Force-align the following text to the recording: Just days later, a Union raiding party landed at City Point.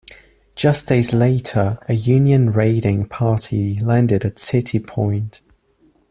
Just 0.55 0.87
days 0.87 1.13
later, 1.13 1.77
a 1.87 1.93
Union 1.93 2.51
raiding 2.51 3.05
party 3.05 3.75
landed 3.81 4.25
at 4.25 4.39
City 4.39 4.79
Point. 4.79 5.41